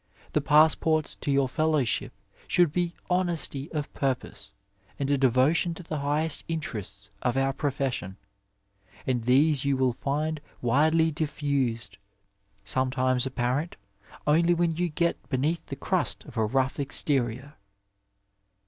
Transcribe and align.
The 0.33 0.41
pass 0.41 0.73
ports 0.73 1.13
to 1.17 1.29
your 1.31 1.47
fellowship 1.47 2.11
should 2.47 2.71
be 2.71 2.95
honesty 3.07 3.71
of 3.71 3.93
purpose 3.93 4.51
and 4.97 5.11
a 5.11 5.15
devotion 5.15 5.75
to 5.75 5.83
the 5.83 5.99
highest 5.99 6.43
interests 6.47 7.11
of 7.21 7.37
our 7.37 7.53
profession, 7.53 8.17
and 9.05 9.25
these 9.25 9.63
you 9.63 9.77
will 9.77 9.93
find 9.93 10.41
widely 10.59 11.11
diffused, 11.11 11.99
sometimes 12.63 13.27
apparent 13.27 13.75
only 14.25 14.55
when 14.55 14.75
you 14.75 14.89
get 14.89 15.29
beneath 15.29 15.67
the 15.67 15.75
crust 15.75 16.25
of 16.25 16.35
a 16.35 16.45
rough 16.47 16.79
exterior. 16.79 17.53